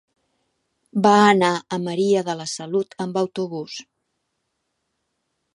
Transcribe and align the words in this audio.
Va 1.07 1.11
anar 1.25 1.51
a 1.77 1.79
Maria 1.83 2.25
de 2.31 2.37
la 2.41 2.49
Salut 2.53 2.97
amb 3.07 3.23
autobús. 3.25 3.79